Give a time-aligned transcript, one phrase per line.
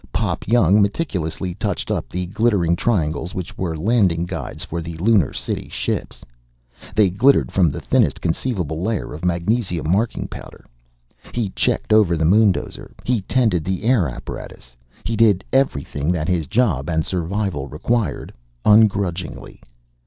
[0.11, 5.31] Pop Young meticulously touched up the glittering triangles which were landing guides for the Lunar
[5.31, 6.25] City ships.
[6.95, 10.65] They glittered from the thinnest conceivable layer of magnesium marking powder.
[11.33, 12.95] He checked over the moondozer.
[13.03, 14.75] He tended the air apparatus.
[15.03, 18.33] He did everything that his job and survival required.
[18.65, 19.61] Ungrudgingly.